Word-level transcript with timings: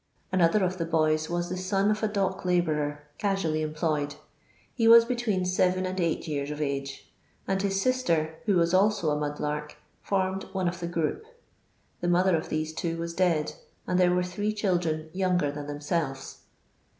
Another 0.31 0.63
of 0.63 0.79
the 0.79 0.85
boys 0.85 1.29
was 1.29 1.49
the 1.49 1.57
son 1.57 1.91
of 1.91 2.01
a 2.01 2.07
dock 2.07 2.43
labourer,— 2.43 3.03
casually 3.19 3.61
employed. 3.61 4.15
He 4.73 4.87
was 4.87 5.05
between 5.05 5.45
seven 5.45 5.85
and 5.85 5.99
eight 5.99 6.27
years 6.27 6.49
of 6.49 6.59
age, 6.59 7.13
and 7.47 7.61
his 7.61 7.79
sister, 7.79 8.33
who 8.47 8.55
was 8.55 8.73
also 8.73 9.11
a 9.11 9.15
mud 9.15 9.39
lark, 9.39 9.77
formed 10.01 10.45
one 10.53 10.67
of 10.67 10.79
the 10.79 10.87
group. 10.87 11.27
The 11.99 12.07
mother 12.07 12.35
of 12.35 12.49
these 12.49 12.73
two 12.73 12.97
was 12.97 13.13
dead, 13.13 13.53
and 13.85 13.99
there 13.99 14.09
were 14.15 14.23
three 14.23 14.53
children 14.53 15.11
younger 15.13 15.51
than 15.51 15.67
themselves. 15.67 16.39